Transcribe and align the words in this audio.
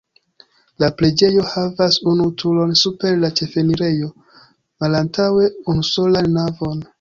La 0.83 0.87
preĝejo 1.01 1.43
havas 1.51 1.97
unu 2.13 2.25
turon 2.43 2.73
super 2.85 3.19
la 3.25 3.31
ĉefenirejo, 3.41 4.09
malantaŭe 4.85 5.53
unusolan 5.75 6.33
navon. 6.41 6.83